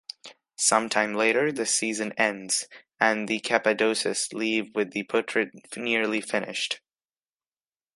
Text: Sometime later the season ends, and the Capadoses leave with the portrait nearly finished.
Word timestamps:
Sometime 0.55 1.13
later 1.13 1.51
the 1.51 1.67
season 1.67 2.11
ends, 2.13 2.67
and 2.99 3.27
the 3.27 3.39
Capadoses 3.39 4.33
leave 4.33 4.73
with 4.73 4.93
the 4.93 5.03
portrait 5.03 5.51
nearly 5.77 6.21
finished. 6.21 6.81